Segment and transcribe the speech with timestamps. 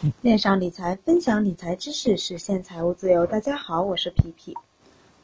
[0.22, 3.26] 线上理财，分享理财知识，实现财务自由。
[3.26, 4.56] 大家好，我是皮皮。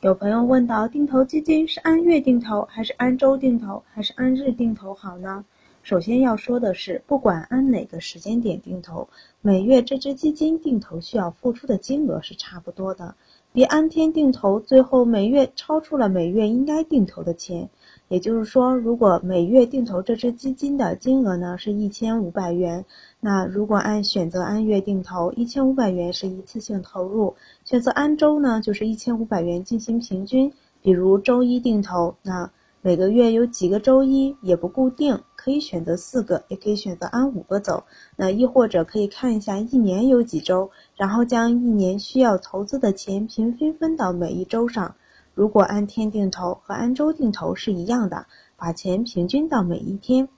[0.02, 5.46] 有朋友问到，定投基金是按月定投，还是按周定投，还是按日定投好呢？
[5.82, 9.08] 首先要说的是，不管按哪个时间点定投，
[9.40, 13.14] 每月这只基金定投需要付出的金额是差不多的。
[13.56, 17.70] 别按天定投，最后每月超出了每月应该定投的钱。
[18.08, 22.84] 也就是说，如果每月定投这只基金的金额呢是一千五百元，
[23.18, 27.34] 那如果按选择按月定投，一千五百元是一次性投入；
[27.64, 30.52] 选择按周呢，就是一千五百元进行平均。
[30.82, 32.50] 比如周一定投，那
[32.86, 37.82] 每个月有几个周一也不固定，可以选择四个，也可以选择按五个走。
[38.14, 44.94] 那亦或者可以看一下一年有几周，然后将一年需要投资的钱平均分到每一周上。
[45.34, 48.24] 如果按天定投和按周定投是一样的，
[48.56, 50.28] 把钱平均到每一天。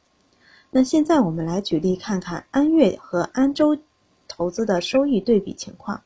[0.70, 3.76] 那现在我们来举例看看按月和按周
[4.26, 6.00] 投资的收益对比情况。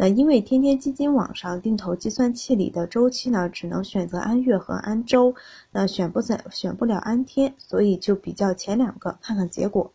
[0.00, 5.34] 那因为天天基金网上定投计算器里的周期呢，只能选择按月和按周，
[5.72, 9.92] 那选不选选不了按天，所以就比较前两个，看看结果。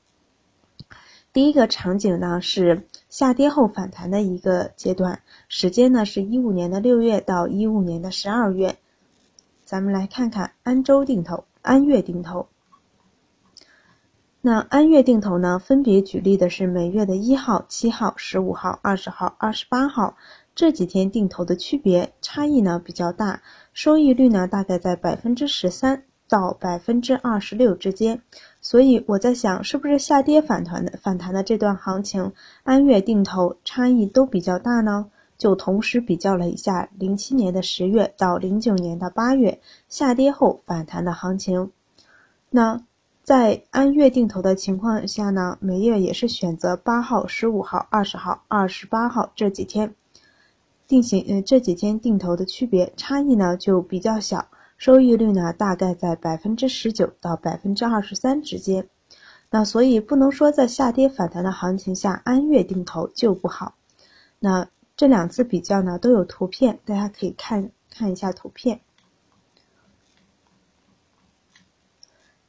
[1.32, 8.76] 第一个场景呢是下跌后反弹的一个阶段，时间呢是一五年的六月到一五年的十二月。
[9.64, 12.50] 咱们来看看按周定投、按月定投。
[14.46, 20.18] 那按月定投呢，分别举例的是每月的一号、七号、十五号、二十号、二十八号
[20.54, 23.42] 这几天定投的区别差异呢比较大，
[23.72, 26.04] 收益率呢大概在百分之十三。
[26.30, 28.20] 到百分之二十六之间，
[28.60, 32.32] 所以我在想，是不是下跌反弹的反弹的这段行情，
[32.64, 35.12] 按月定投差异都比较大呢？
[35.38, 41.72] 就同时比较了一下零七年的十月到零九年的八月下跌后反弹的行情。
[42.50, 42.82] 那
[43.24, 49.96] 在按月定投的情况下呢，每月也是选择八号、十五号、二十号、二十八号这几天
[50.88, 54.48] 定型，呃，这几天定投的区别差异呢就比较小。
[54.78, 58.90] 收益率呢，大概在百分之十九到百分之二十三之间。
[59.50, 63.76] 那所以不能说在下跌反弹的行情下按月定投就不好。
[64.40, 64.68] 那
[64.98, 68.82] 这两次比较呢都有图片，大家可以看看一下图片。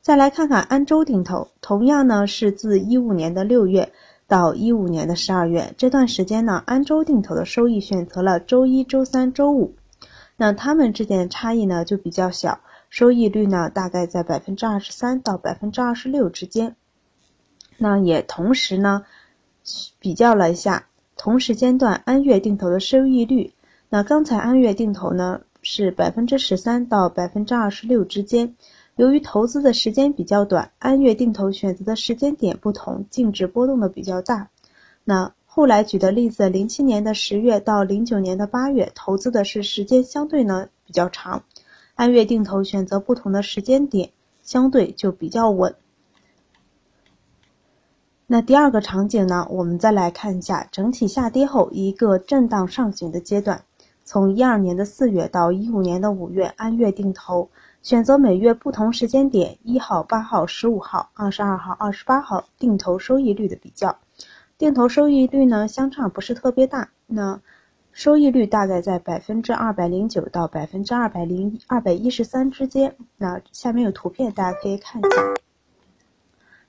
[0.05, 3.91] 再来看看安周定投，同样呢是自一五年的六月
[4.29, 9.75] 到一五年的十二月这段时间呢，安周定投的收益选择了周一周三周五。
[10.37, 12.61] 那它们之间的差异呢就比较小，
[12.91, 16.77] 收益率呢大概在百分之二十三到百分之二十六之间。
[17.79, 19.07] 那也同时呢
[19.99, 20.85] 比较了一下
[21.17, 23.55] 同时间段安月定投的收益率。
[23.89, 28.55] 那刚才安月定投呢是百分之十三到百分之二十六之间。
[28.97, 34.49] 由于投资的时间比较短，按月定投选择的时间点不同，净值波动的比较大。
[35.03, 41.43] 那后来举的例子，零七年的十月到零九年的八月，投资的是时间相对呢比较长，
[41.97, 44.11] 按月定投选择不同的时间点，
[44.43, 45.75] 相对就比较稳。
[48.27, 53.63] 那第二个场景呢，我们再来看一下整体下跌后一个震荡上行的阶段，
[54.05, 57.49] 从一二年的四月到一五年的五月，按月定投，
[57.85, 63.99] 选择每月不同时间点，一号、八号、十五号、二十二号、二十八号定投收益率的比较。
[64.57, 67.39] 定投收益率呢相差不是特别大，那
[67.93, 72.97] 收益率大概在百分之二百零九到百分之二百零二百一十三之间。
[73.19, 75.35] 那下面有图片，大家可以看一下。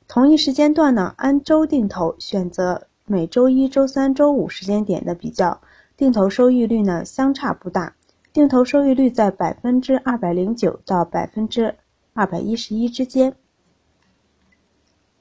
[0.09, 5.61] 同一时间段呢，按周定投，选择每周一周三周五时间点的比较，
[5.95, 7.95] 定投收益率呢相差不大，
[8.35, 11.73] 定投收益率在百分之二百零九到百分之
[12.13, 13.33] 二百一十一之间。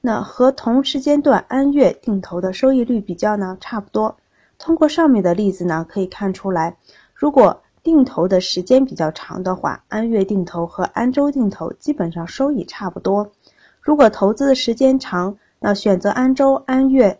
[0.01, 4.17] 那和同时间段按月定投的收益率比较呢，差不多。
[4.57, 6.75] 通过上面的例子呢，可以看出来，
[7.13, 13.31] 如果定投的时间比较长的话，按月定投和按周定投基本上收益差不多。
[13.79, 17.17] 如果投资的时间长，那选择按周、按月，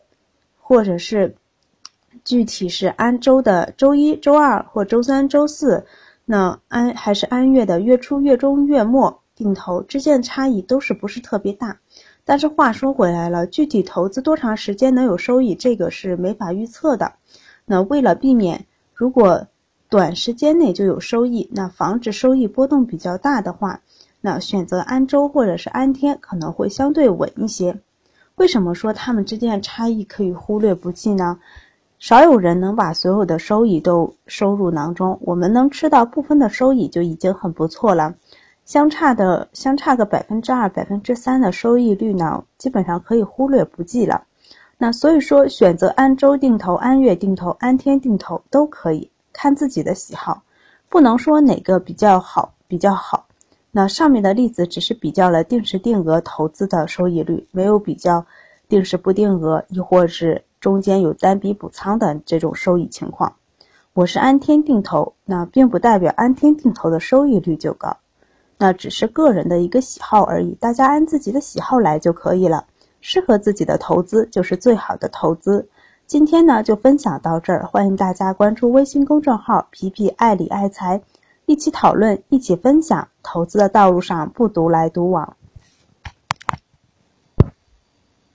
[0.57, 1.33] 或者是
[2.25, 5.85] 具体是按周的周一周二或周三周四，
[6.25, 11.77] 那按还是按月的月初、月中、月末定投之间的差异都是不是特别大。
[12.25, 17.13] 但是话说回来了，具体投资多长时间能有收益，这个是没法预测的。
[17.63, 19.45] 那为了避免如果
[19.87, 23.79] 短时间内就有收益，那防止收益波动比较大的话，
[24.21, 27.79] 那选择按周或者是按天可能会相对稳一些。
[28.33, 31.39] 为什么说它们之间的差异可以忽略不计呢？
[32.07, 38.13] 少有人能把所有的收益都收入囊中，我们能吃到部分的收益就已经很不错了。
[38.63, 44.23] 相差的相差个百分之二、百分之三的收益率呢，基本上可以忽略不计了。
[44.77, 50.43] 那所以说，选择按周定投、按月定投、按天定投都可以，看自己的喜好，
[50.87, 53.25] 不能说哪个比较好比较好。
[53.71, 58.23] 那上面的例子只是比较了定时定额投资的收益率，没有比较
[58.69, 63.35] 定时不定额，亦或是中间有单笔补仓的这种收益情况。
[63.93, 67.95] 我是按天定投，那并不代表按天定投的收益率就高，
[68.57, 72.65] 那只是个人的一个喜好而已，大家按自己的喜好来就可以了。
[72.99, 75.69] 适合自己的投资就是最好的投资。
[76.07, 80.99] 今天呢就分享到这儿，欢迎大家关注微信公众号“皮皮爱理爱财”，
[81.45, 83.07] 一起讨论，一起分享。
[83.21, 85.35] 投资的道路上不独来独往。